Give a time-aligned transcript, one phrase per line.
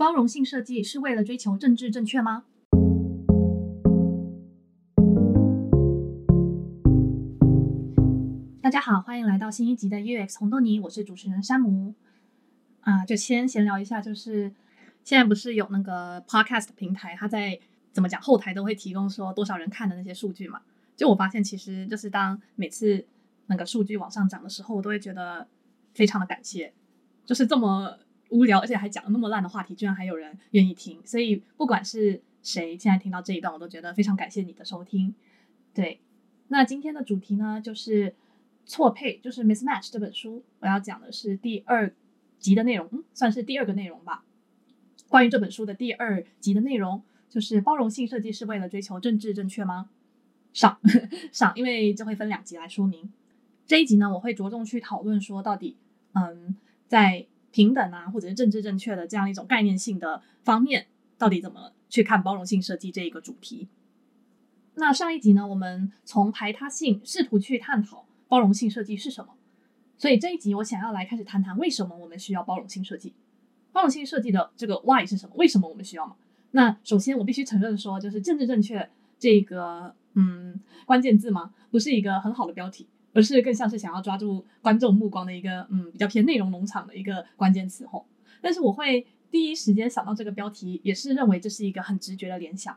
[0.00, 2.44] 包容性设计是为了追求政治正确吗？
[8.62, 11.94] 大家好，欢迎来到新一集的 UX 红豆泥，我是主持人山姆。
[12.80, 14.50] 啊，就先闲聊一下，就是
[15.04, 17.60] 现在不是有那个 Podcast 平台，它在
[17.92, 20.62] 怎么讲后台都会提供说多少人看的那些数据嘛？
[20.96, 23.06] 就我发现，其实就是当每次
[23.48, 25.46] 那个数据往上涨的时候，我都会觉得
[25.92, 26.72] 非常的感谢，
[27.26, 27.98] 就是这么。
[28.30, 31.00] 无聊，而且还讲了那么烂的话题，居然还有人愿意听。
[31.04, 35.14] 所以不管是谁，现在听到这一段，我都觉得非常感谢你的收听。
[35.74, 36.00] 对，
[36.48, 38.14] 那今天的主题呢，就是
[38.64, 41.92] 错配，就是 Mismatch 这本书，我要讲的是第二
[42.38, 44.24] 集的内容，算是第二个内容吧。
[45.08, 49.90] 关于这本书的第二集的内容，就是包容性设计是为了追求政治正确吗？
[50.52, 50.78] 上
[51.30, 53.12] 上，因为这会分两集来说明。
[53.66, 55.76] 这一集呢，我会着重去讨论说，到底，
[56.14, 56.56] 嗯，
[56.88, 60.86] 在平等啊，或者是政治正确的这样一种概念性的方面，
[61.18, 63.68] 到底怎么去看包容性设计这一个主题？
[64.74, 69.34] 那上一集呢，我们从排他性试图去探讨包容性设计是什么，
[69.98, 73.12] 所以这一集我想要来开始谈谈为什么我们需要包容性设计。
[73.72, 75.34] 包容性设计的这个 why 是什么？
[75.36, 76.16] 为什么我们需要嘛？
[76.52, 82.88] 那首先我必须承认说，就是政治正确这个嗯关键字嘛，不是一个很好的标题。
[83.12, 88.06] 而是更像是想要抓住观众目光的一个，嗯，比较偏内容农场的一个关键词吼。
[88.40, 92.76] 但是我会第一时间想到这个标题，也是认为这是一个很直觉的联想。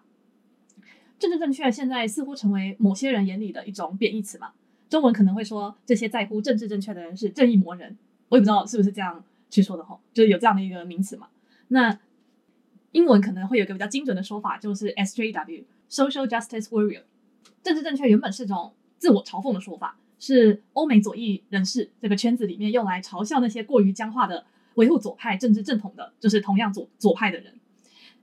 [1.20, 4.52] 政治正确现在似乎成为某些人眼里的一种贬义词嘛。
[4.90, 7.98] 中文可能会说这些在乎政治正确的人是正义魔人，
[8.30, 11.30] 我也不知道是不是这样去说的吼，就是有这样的一个名词嘛。
[11.70, 12.00] 那
[12.92, 17.04] 英文可能会有个比较精准的说法，就是 SJW（Social Justice Warrior）。
[17.64, 19.98] 政治正确原本是种自我嘲讽的说法。
[20.26, 27.54] 是欧美左翼人士这个圈子里面用来嘲笑那些过于僵化的维护左派政治正统的，就是同样左左派的人。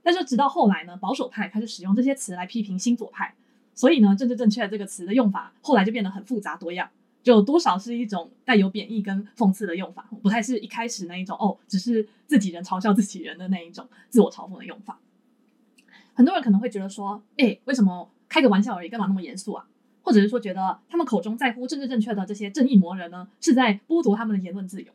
[0.02, 3.34] 但是直到后来呢，保守派开始使用这些词来批评新左派，
[3.74, 6.88] 所以呢，政治正确这个词的用法后来就变得很复杂多样，
[7.22, 14.98] 就多少是一种带有贬义跟讽刺的用法，不太是一开始那一种哦，只是自己人嘲笑自己人的那一种自我嘲讽的用法。
[16.14, 19.66] 很多人可能会觉得说，诶，为什么开个玩笑而已，干嘛那么严肃啊？
[20.02, 24.92] 或者是说，觉得他们口中在乎政治正确的这些正义魔人呢，是在剥夺他们的言论自由；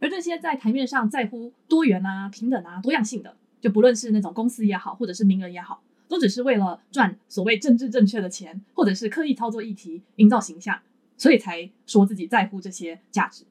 [0.00, 10.80] 而这些在台面上在乎多元啊、平等啊、多样性的，就不论是那种公司也好，或者是名人也好，都只是为了赚所谓政治正确的钱，或者是刻意操作议题、营造形象，
[11.16, 13.44] 所以才说自己在乎这些价值。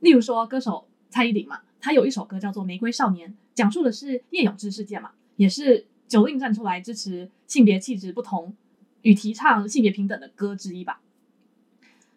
[0.00, 8.54] 例如说，歌手蔡依林嘛，她有一首歌叫做《玫瑰少年》，讲述的是叶永志事件嘛，也是 Jolin 站出来支持性别气质不同。
[9.06, 11.00] 与提倡性别平等的歌之一吧，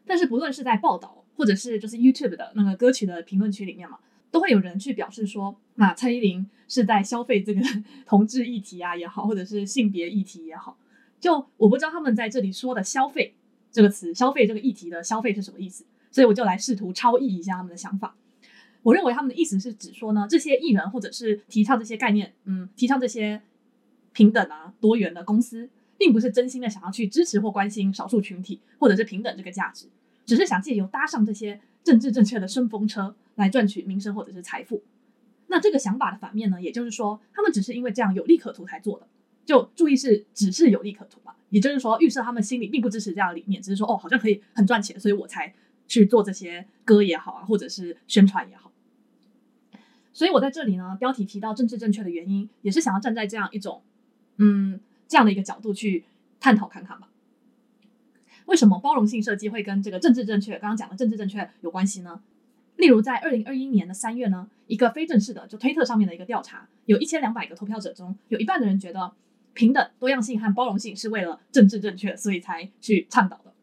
[0.07, 3.99] 但是不论是在报道，或者是就是 YouTube 的那个歌曲的评论区里面嘛，
[4.31, 7.61] 都会有人去表示说，那蔡依林是在消费这个
[8.07, 10.79] 同志议题啊也好，或者是性别议题也好，
[11.19, 13.35] 就我不知道他们在这里说的“消费”
[13.71, 18.15] 这个词，消费这个议题的“消费”是什么意思，所以我就来试图超译一下他们的想法。
[18.81, 23.39] 我认为他们的意思是指说呢，这些艺人或者是提倡这些概念，嗯，提倡这些
[24.11, 25.69] 平等啊、多元的公司。
[25.99, 29.85] 并不是真心的想要去支持或关心少数群体，或者是平等这个价值，
[30.25, 34.81] 只是想借由搭上这些政治正确的顺风车来赚取名声或者是财富。
[35.47, 39.07] 那这个想法的反面呢，也就是说，他们只是因为这样有利可图才做的。
[39.45, 45.53] 就注意是只是有利可图嘛，也就是说，预设他们心里并不支持这样的理念，只是说哦，好像可以很赚钱，所以我才
[45.87, 48.71] 去做这些歌也好啊，或者是宣传也好。
[50.13, 53.81] 所以我在这里呢，标题提到政治正确的原因，也是想要站在这样一种，
[54.37, 54.79] 嗯。
[55.09, 56.05] 这样的一个角度去
[56.39, 57.09] 探讨看看吧。
[58.45, 62.21] 为什么包容性设计会跟这个政治正确，刚刚讲的政治正确有关系呢？
[62.77, 69.11] 例如在二零二一年的三月呢，一个非正式的就推特上面的一个调查，有一千两百个投票者中，有一半的人觉得
[69.53, 73.53] 平等、多样性和包容性是为了政治正确，所以才去倡导的。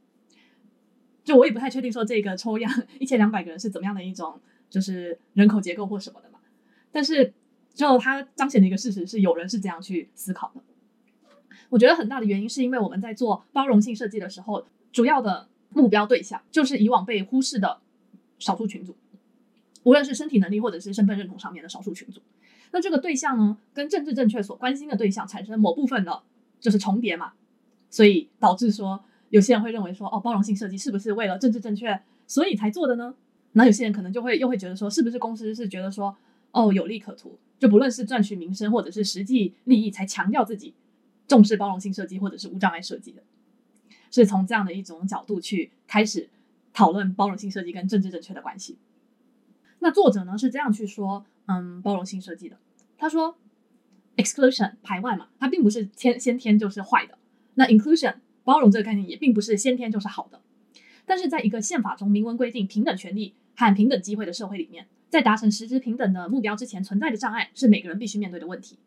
[1.25, 2.71] 就我也不太确定说这个抽样
[3.01, 6.39] 一千两百个人是怎么样的一种就是人口结构或什么的嘛，
[6.93, 7.33] 但是
[7.75, 10.61] 就它彰显的一个事实是有人是这样去思考的。
[11.69, 17.79] 我觉得很大的原因是因为我们在做包容性设计的时候，主要的目标对象就是以往被忽视的
[18.39, 18.95] 少数群组，
[19.83, 22.21] 无论是身体能力或者是身份认同上面的少数群组。
[22.73, 26.23] 那这个对象呢，跟政治正确所关心的对象产生某部分的，
[26.61, 27.33] 就是重叠嘛，
[27.91, 33.15] 所以导致说有些人会认为说，哦，包容性设计是不是为了政治正确所以才做的呢？
[33.53, 36.15] 那有些人可能就会又会觉得说，是不是公司是觉得说，
[36.51, 40.75] 哦，有利可图，就不论是赚取名声或者是实际利益，才强调自己。
[41.27, 43.23] 重视包容性设计或者是无障碍设计的，
[44.11, 46.29] 是从这样的一种角度去开始
[46.73, 48.79] 讨论包容性设计跟政治正确的关系。
[49.81, 52.59] 那作者呢是这样去说，嗯，包容性设计的。
[52.99, 53.37] 他说
[54.17, 57.19] ，exclusion 排外嘛，它并不是天先天就是坏的。
[57.55, 60.41] 那 inclusion 包容这个概念也并不是先天就是好的。
[61.05, 68.79] 但是在一个宪法中明文规定平等权利和平等机会的社会里面，在达成实质平等的目标之前，存在的障碍是每个人必须面对的问题。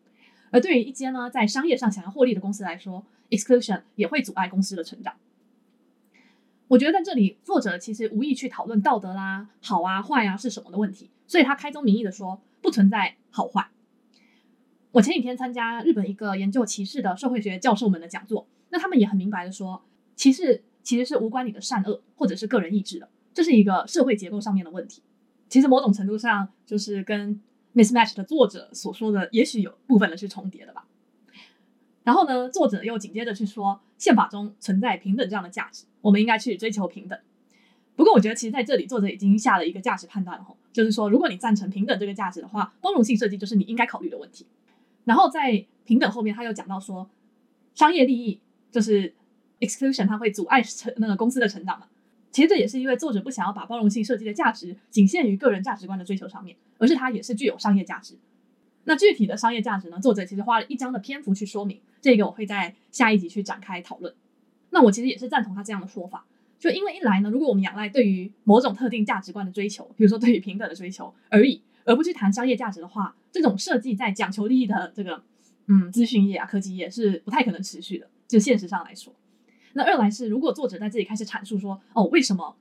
[0.50, 5.14] 而对于一间呢在商业上想要获利的公司来说，exclusion 也会阻碍公司的成长。
[6.68, 13.68] 我觉得在这里作者其实无意去讨论道德啦、好啊、坏啊是什么的问题，所以他开宗明义的说不存在好坏。
[14.92, 19.82] 我前几天参加日本一个研究歧视的社会学教授们的讲座，那他们也很明白的说，
[20.16, 25.02] 歧视其实是无关你的善恶或者是个人意志的，这是一个社会结构上面的问题。
[25.48, 27.40] 其实某种程度上就是跟
[27.74, 30.86] Mismatch 的作者所说的，也许有部分的是重叠的吧。
[32.02, 37.18] 然后呢，作者又紧接着去说，宪法中存在平等这样的价值，我们应该去追求平等。
[37.94, 44.46] 不过，我觉得其实在这里作者已经下了一个价值判断了，就是说，如果你赞成平等这个价值的话，包容性设计就是你应该考虑的问题。
[45.04, 47.08] 然后在平等后面，他又讲到说，
[47.74, 48.40] 商业利益
[48.70, 49.14] 就是
[49.60, 51.86] exclusion，它会阻碍成那个公司的成长嘛。
[52.32, 58.18] 其实这也是因为作者不想要把包容性设计的价值仅限于个人价值观的追求上面，而是它也是具有商业价值。
[58.84, 60.00] 那具体的商业价值呢？
[60.00, 64.14] 作者其实花了一章的篇幅去说明，这个我会在下一集去展开讨论。
[64.70, 66.24] 那我其实也是赞同他这样的说法，
[66.58, 75.22] 就因为一来呢，如果我们仰赖对于某种特定价值观的追求，比如说对于平等的追求而已，而不去谈商业价值的话，这种设计在讲求利益的这个
[75.66, 78.08] 嗯资讯业啊、科技业是不太可能持续的。
[78.26, 79.12] 就现实上来说。
[79.72, 82.56] 那二来是，如果作者在这里开始阐述说，哦，为什么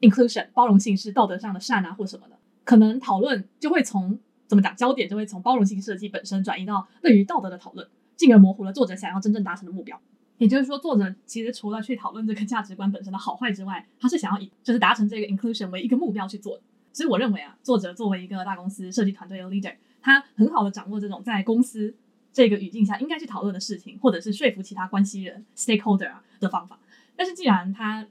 [0.00, 10.00] inclusion 包容性是道德上的善啊，或什么的，可能讨论就会从怎么讲，焦点就会从包容性设计本身转移到对于道德的讨论，进而模糊了作者想要真正达成的目标。
[10.38, 16.62] 也就是说，作者其实除了去讨论这个价值观本身的好坏之外，他是想要以就是达成这个 inclusion 为一个目标去做的。
[16.92, 21.94] 所以我认为啊，作者作为一个大公司设计团队的 leader，他很好的掌握这种在公司。
[22.38, 26.78] 这个语境下应该去讨论的事情，或者是说服其他关系人 （stakeholder） 的方法。
[27.16, 28.06] 但是既然他，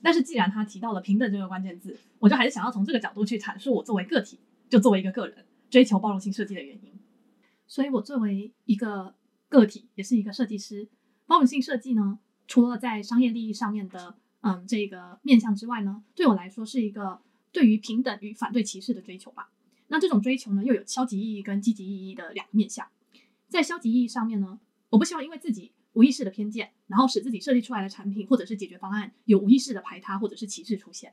[0.00, 6.92] 但是既然他提到了平等这个关键字，我就还是想要从这个角度去阐述我作为个体，就作为一个个人追求包容性设计的原因。
[7.66, 9.12] 所以我作为一个
[9.48, 10.88] 个体，也是一个设计师，
[11.26, 17.18] 包容性设计呢，除了在商业利益上面的嗯这个面向之外呢，对我来说是一个
[17.50, 19.50] 对于平等与反对歧视的追求吧。
[19.88, 22.86] 那这种追求呢，又有消极意义跟积极意义的两个面向。
[23.52, 24.58] 在消极意义上面呢，
[24.90, 31.12] 我不希望因为自己无意识的偏见，然后使自己设计出来的产品或者是解决方案有无意识的排他或者是歧视出现。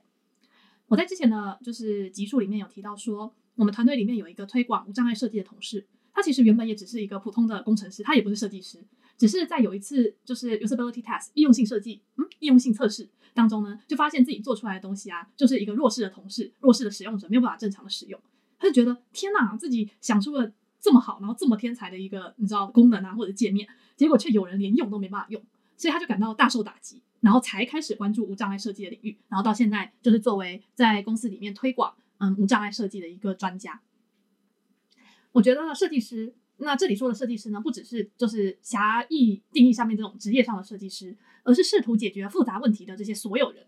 [0.88, 8.82] 我在之前的就是集数里面有提到说，我们团队里面有一个推广无障碍设计的同事，他其实原本也只是一个普通的工程师，他也不是设计师，
[9.16, 18.20] 只是在有一次就是 usability test 应用性设计，嗯，应用性测试当中呢，就发现自己做出来的东西啊，就是一个弱势的同事、弱势的使用者没有办法正常的使用，
[18.58, 20.52] 他就觉得天哪，自己想出了。
[20.80, 25.42] 这么好，然后这么天才的一个你知道功能啊或者界面，结果却有人连用都没办法用，
[25.76, 33.82] 所以他就感到大受打击，然后才开始关注无障碍设计的领域，然后到现在就是作为在公司里面推广嗯无障碍设计的一个专家。
[35.32, 43.66] 我觉得设计师，那这里说的设计师呢，不只是就是狭义定义上面这种职业上的设计师，而是试图解决复杂问题的这些所有人，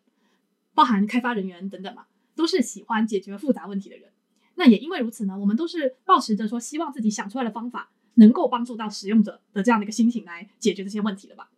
[0.75, 4.12] 包含开发人员等等嘛，都是喜欢解决复杂问题的人。
[4.55, 11.49] 那也因为如此呢，我们都是抱持着说希望自己想出来的方法能够帮助到使用者的这样的一个心情来解决这些问题的吧。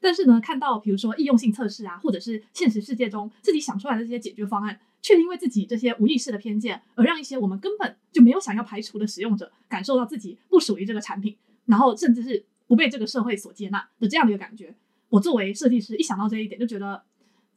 [0.00, 14.74] 但是呢，看到比如说易用性测试啊，或者是现实世界中自己想出来的这些解决方案，却因为自己这些无意识的偏见，而让一些我们根本就没有想要排除的使用者感受到自己不属于这个产品，然后甚至是不被这个社会所接纳的这样的一个感觉。
[15.08, 17.02] 我作为设计师，一想到这一点就觉得。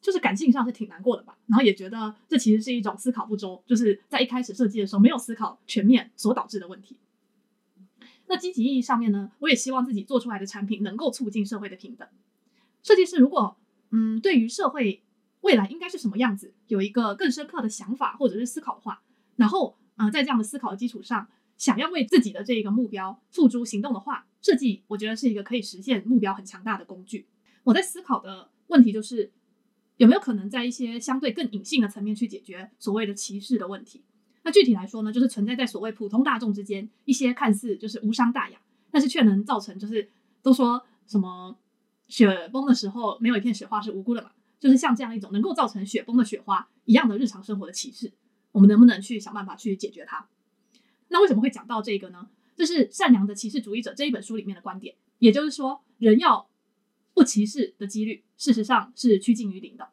[0.06, 6.96] 就是感性上是挺难过的吧，然后也觉得这其实是一种思考不周，就是在一开始设计的时候没有思考全面所导致的问题。
[8.28, 12.08] 那积极意义上面呢，我也希望自己做出来的产品能够促进社会的平等。
[12.84, 13.58] 设计师如果
[13.90, 15.02] 嗯对于社会
[15.42, 19.02] 未来应该是什么样子有一个更深刻的想法或者是思考的话，
[19.38, 27.26] 然后啊、在这样的思考的基础上，想要为自己的这个目标付诸行动的话，设计我觉得是一个可以实现目标很强大的工具。
[27.64, 29.32] 我在思考的问题就是。
[29.98, 34.04] 有没有可能在一些相对更隐性的层面去解决所谓的歧视的问题？
[34.44, 38.60] 那具体来说呢，就是存在在所谓普通大众之间一些看似就是无伤大雅，
[38.92, 40.10] 但是却能造成就是
[40.42, 41.58] 都说什么
[42.08, 48.12] 雪崩的时候没有一片雪花是无辜的嘛，就是像这样一种能够造成雪崩的雪花一样的日常生活的歧视，
[48.52, 50.28] 我们能不能去想办法去解决它？
[51.08, 52.28] 那为什么会讲到这个呢？
[52.56, 56.50] 这是《善良的歧视主义者》这一本书里面的观点，也就是说人要。
[57.16, 59.90] 不歧视的几率，事实上是趋近于零的。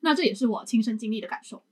[0.00, 1.62] 那这也是我亲身经历的感受。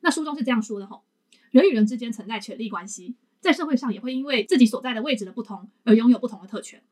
[0.00, 1.04] 那书中是这样说的吼：
[1.50, 6.82] 人与人之间存在权力关系，在社会上也会因为自己所在的位置的不同而拥有不同的特权。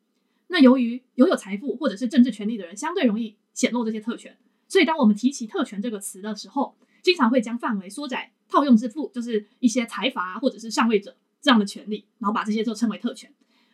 [0.49, 13.33] 那由于拥有财富或者是政治权力的人相对容易显露这些特权，所以当我们提起“特权”这个词的时候，经常会将范围缩窄，套用之父就是一些财阀或者是上位者这样的权利，然后把这些就称为特权。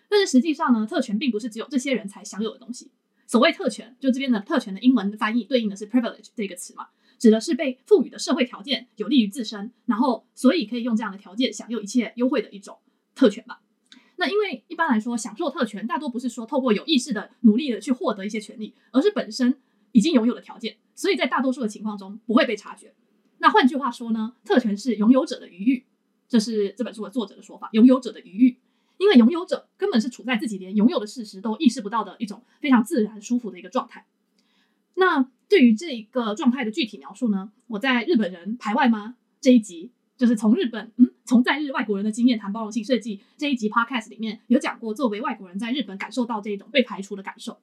[0.08, 2.90] 但是实际上呢，特权并不是只有这些人才享有的东西。
[3.26, 6.88] 所谓特权，就这边的特权的英文翻译对应的是 privilege 这个词嘛，
[7.18, 12.78] 指的是被赋予的社会条件有利于自身，然后所以可以用这样的条件享有一切优惠的一种
[13.14, 13.60] 特权吧。
[14.16, 19.58] 那因为一般来说，享受特权大多不是说透过有意识的努力的去获得一些权利，而是本身
[19.92, 22.94] 已经拥有的条件，所以在大多数的情况中不会被察觉。
[23.38, 25.86] 那换句话说呢，特权是拥有者的余裕，
[26.28, 28.58] 这是这本书的作者的说法，拥有者的余裕。
[28.98, 34.06] 因为拥有者根本是处在自己连拥有的事实都意识不到的一种非常自然舒服的一个状态。
[34.94, 47.58] 那对于这一个状态的具体描述呢，我在日本人排外吗这一集，就是从日本嗯从在日外国人的经验谈包容性设计这一集 podcast 里面有讲过，作为外国人在日本感受到这一种被排除的感受。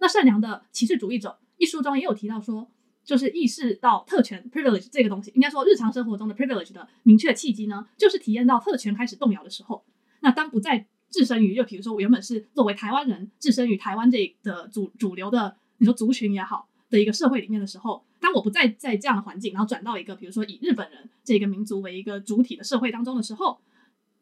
[0.00, 2.70] 那善良的歧视主义者一书中也有提到说，
[3.04, 9.84] 就是意识到特权 privilege 这个东西，应该说日常生活中的 privilege 的明确契机呢，就是体验到特权开始动摇的时候。
[10.28, 23.58] 那当不再置身于，就比如说我原本是作为台湾人置身于台湾这的主主流的，你说族群也好的一个社会里面的时候，当我不再在这样的环境，然后转到一个比如说以日本人这个民族为一个主体的社会当中的时候，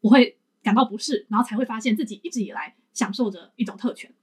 [0.00, 4.14] 我会感到不适，然后才会发现自己一直以来享受着一种特权。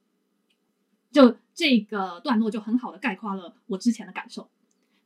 [1.11, 4.49] 就这个段落就很好的概括了我之前的感受。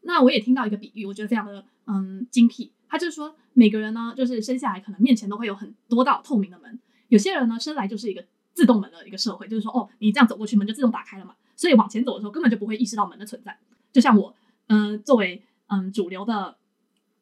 [0.02, 2.72] 那我也听到一个比喻，我觉得非常的嗯精辟。
[2.90, 6.80] 他就是说，每个人呢，就是生下来可能面前都会有很多道透明的门。
[7.10, 11.36] 有些人呢，生来就是一个自动门的一个社会，就是说，哦，你这样走过去，门就自动打开了嘛。
[11.56, 13.58] 所以往前走的时候，根本就不会意识到门的存在。
[13.92, 14.36] 就像我，
[14.68, 16.56] 嗯、呃，作为嗯主流的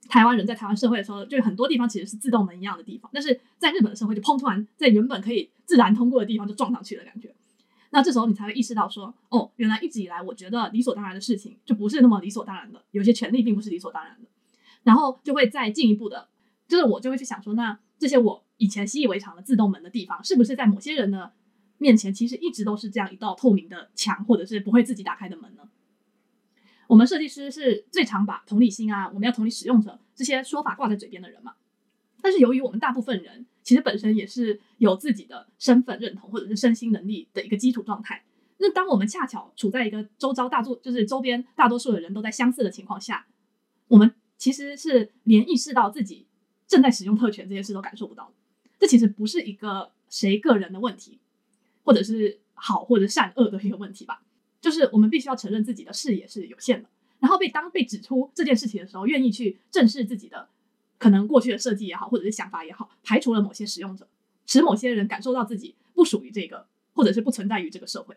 [0.09, 3.09] 台湾人，在台湾社会的时候，就很多地方其实是自动门一样的地方。
[3.13, 7.33] 但是在日本的社会，就砰突然在原本可以自然通过的地方就撞上去的感觉。
[7.91, 12.83] 那这时候你才会意识到说，哦，原来一直以来我觉得理所当然的事情，就不是那么理所当然的。
[12.91, 14.27] 有些权利并不是理所当然的。
[14.85, 16.29] 然后就会再进一步的，
[16.67, 21.33] 就是我就会去想说，那这些我以前习以为常的自动门的地方，是不是在某些人的
[21.79, 25.63] 面前，其实一直都是这样一道透明的墙，或者是不会自己打开的门呢？
[26.87, 31.55] 我们设计师是最常把同理心啊，我们要同理使用者这些说法挂在嘴边的人嘛。
[32.21, 38.23] 但是由于我们大部分人其实本身也是有自己的身份认同或者是身心能力的一个基础状态，
[38.59, 43.25] 那当我们恰巧处在一个周遭大多就是周边大多数的人都在相似的情况下，
[43.87, 44.13] 我们。
[44.37, 46.27] 其实是连意识到自己
[46.67, 48.33] 正在使用特权这件事都感受不到的。
[48.79, 51.19] 这其实不是一个谁个人的问题，
[51.83, 54.21] 或者是好或者善恶的一个问题吧。
[54.61, 56.89] 就是我们必须要承认自己的视野是有限的，
[57.19, 60.49] 然后被当被指出这件事情的时候，愿意去正视自己的
[60.97, 64.07] 可能过去的设计也好，或者是想法也好，排除了某些使用者，
[64.45, 68.15] 使某些人感受到自己不属于这个，或者是不存在于这个社会。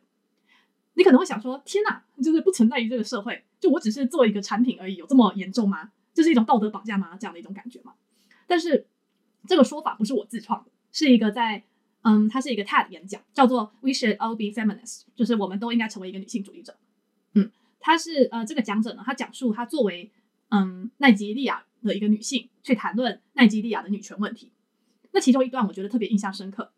[0.94, 5.92] 你可能会想说：天哪，就是不存在于这个社会，就我只是做一个产品而已，有这么严重吗？
[6.18, 7.16] 这是一种道德绑架吗？
[7.16, 7.94] 这样的一种感觉吗？
[8.48, 8.88] 但是
[9.46, 11.62] 这个说法不是我自创的，是一个在
[12.02, 16.76] 嗯，它是一个 TED 演讲，叫做 We should all be feminists，就是我们都应该成为一个女性主义者。
[17.34, 20.10] 嗯，他是呃这个讲者呢，他讲述他作为
[20.48, 24.50] 嗯奈及利亚的一个女性去谈论奈及利亚的女权问题。
[25.12, 26.72] 那其中一段我觉得特别印象深刻，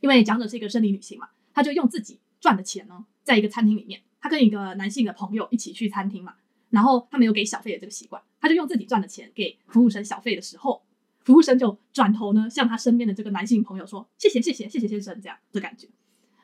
[0.00, 6.36] 因为讲者是一个生理女性嘛，她就用自己赚的钱呢，在一个餐厅里面，她跟一个男性的朋友一起去餐厅嘛。
[6.70, 10.82] 然后他没有给小费的这个习惯，他就用自己赚的钱给服务生小费的时候，
[11.20, 15.88] 服务生就转头呢向他身边的这个男性朋友说：“谢谢谢谢谢谢先生”这样的感觉。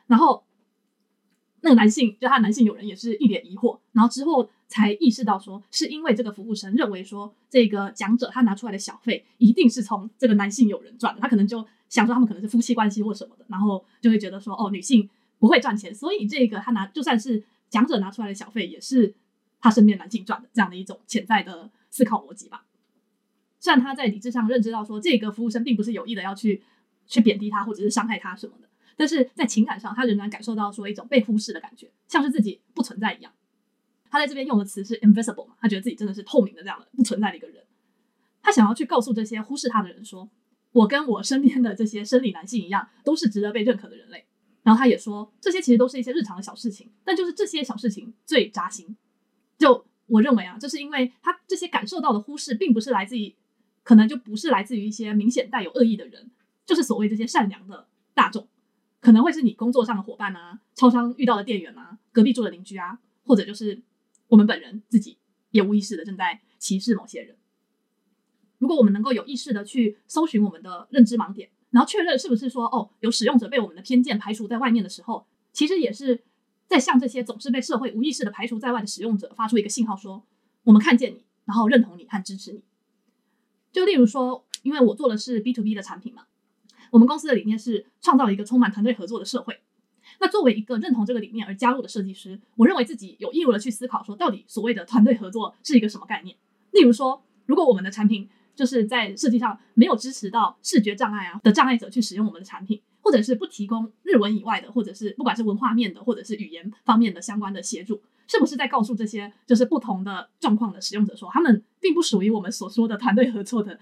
[0.05, 0.43] 然后
[1.61, 19.15] 那个男性就他男性友人也是一脸疑惑，然后之后才意识到说是因为这个服务生认为说这个讲者他拿出来的小费一定是从这个男性友人赚的，他可能就想说他们可能是夫妻关系或什么的，然后就会觉得说哦女性不会赚钱，所以这个他拿就算是讲者拿出来的小费也是。
[19.67, 22.65] 他身边男性赚的这样的一种潜在的思考逻辑吧。
[23.59, 26.63] 虽然他在理智上认知到说这个服务生并不是有意的要去
[27.05, 33.33] 去贬低他或者是伤害他什么的，但是在情感上他仍然感受到说一种被忽视的感觉，像是自己不存在一样。
[34.09, 37.65] 他在这边用的词是 invisible 嘛，他觉得自己真的是透明的这样的不存在的一个人。
[38.41, 40.29] 他想要去告诉这些忽视他的人说，
[40.71, 44.25] 我跟我身边的这些生理男性一样，都是值得被认可的人类。
[44.63, 48.95] 然后他也说，这些其实都是一些日常的小事情，但就是这些小事情最扎心。
[49.57, 53.35] 就我认为啊，就是因为他这些感受到的忽视，并不是来自于，
[53.83, 56.29] 可能就不是来自于一些明显带有恶意的人，
[56.65, 58.47] 就是所谓这些善良的大众，
[59.01, 63.81] 可能会是你工作上的伙伴啊，超商遇到的店员啊，隔壁住的邻居啊，或者就是
[64.27, 65.17] 我们本人自己
[65.51, 67.35] 也无意识的正在歧视某些人。
[68.59, 76.23] 如果我们能够有意识的去搜寻我们的认知盲点，然后确认是不是说哦，有使用者被我们的偏见排除在外面的时候，其实也是
[76.67, 80.23] 在向这些总是被社会无意识的排除在外的使用者发出一个信号说，说
[80.63, 82.61] 我们看见你，然后认同你和支持你。
[83.71, 86.23] 就例如说，因为我做的是 B to B 的产品嘛，
[86.91, 89.59] 我们公司的理念是创造一个充满团队合作的社会。
[90.19, 96.35] 那作为一个认同这个理念而加入的设计师，我认为自己有义务的去思考说，到底所谓的团队合作是一个什么概念？
[96.71, 113.79] 例如说，如果我们的产品就是在设计上没有支持到视觉障碍啊的障碍者去使用我们的产品，或者是不提供日文以外的，或者是不管是文化面的，或者是语言方面的相关的协助，是不是在告诉这些就是不同的状况的使用者说，他们并不属于我们所说的团队合作的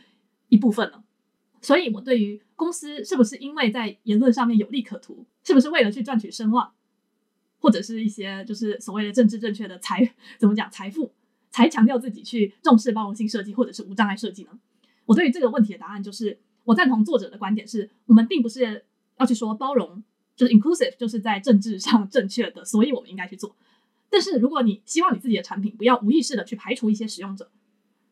[0.50, 1.03] 一部分呢？
[1.60, 6.72] 所以，我对于公司是不是因为在言论上面有利可图，是不是为了去赚取声望，
[7.58, 11.12] 或者是一些就是所谓的政治正确的财，怎么讲财富，
[11.50, 14.51] 才强调自己去重视包容性设计或者是无障碍设计呢？
[15.05, 18.86] 我对于这个问题的答案就是，我赞同作者的观点是，我们并不是
[19.18, 20.04] 要去说包容，
[20.36, 23.56] 就是 inclusive，就是在政治上正确的，所以我们应该去做。
[24.10, 27.52] 但是，如果你希望你自己的产品不要无意识的去排除一些使用者，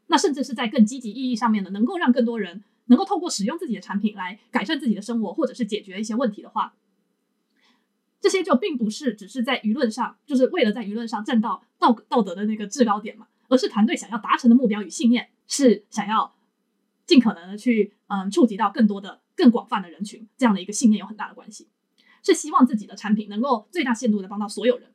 [0.08, 2.64] 那甚至是在更积极意义上面的，能够让更多人。
[2.88, 6.74] 能够透过使用自己的产品来改善自己的生活，或者是解决一些问题的话，
[8.20, 16.36] 这些就并不是只是在舆论上，就是为了在舆论上站到道道德的那个制高点嘛，而是团队想要达成的目标与信念是想要
[17.06, 21.70] 尽可能的去嗯触及到更多的更广泛的人群，这样的一个信念有很大的关系，
[22.22, 24.92] 是希望自己的产品能够最大限度的帮到所有人。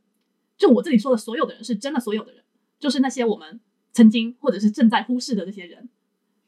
[0.56, 2.44] 就我这里说的所有的人，是真的所有的人，
[2.78, 3.60] 就是那些我们
[3.92, 5.88] 曾经或者是正在忽视的这些人。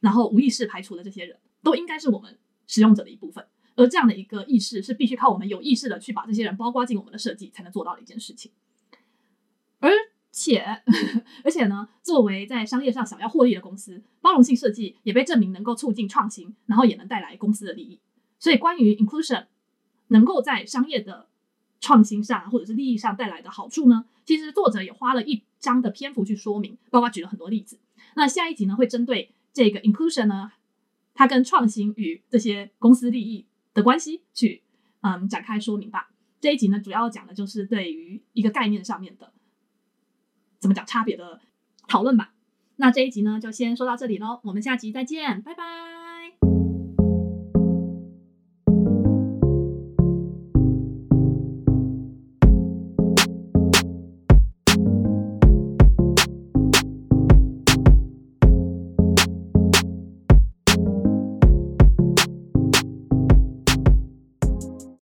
[0.01, 3.47] 然后无意识排除的这些人都应该是我们使用者的一部分，
[3.77, 8.51] 而这样的一个意识是必须靠我们有意识的去把这些人包括进我们的设计才能做到的一件事情。
[10.33, 10.65] 且，
[11.45, 17.99] 而且呢，作为在商业上想要获利的公司，包容性设计也被证明能够促进创新，然后也能带来公司的利益。
[18.39, 19.47] 所以，关于 inclusion
[20.09, 21.29] 能够在商业的
[21.81, 27.79] 创新上或者是利益上带来的好处呢，其实作者也花了一章的篇幅去说明，包括举了很多例子。
[28.17, 29.33] 那下一集呢，会针对。
[29.53, 30.53] 这个 inclusion 呢，
[31.13, 34.63] 它跟创新与这些公司利益的关系去
[35.01, 36.13] 嗯展开说明吧。
[36.41, 39.33] 这一集呢，主要讲的就是对于一个概念上面的
[40.61, 41.41] 怎么讲差别的
[41.89, 42.33] 讨论吧。
[42.77, 46.00] 那这一集呢，就先说到这里喽，我们下集再见，拜拜。